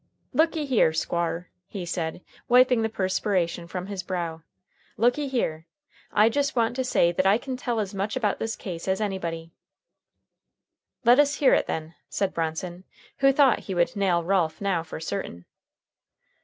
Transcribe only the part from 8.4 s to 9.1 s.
case as